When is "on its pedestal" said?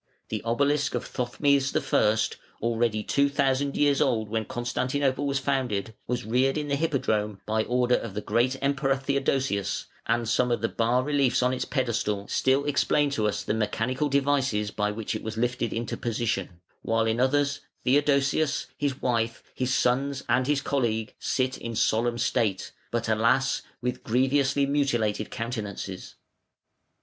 11.43-12.27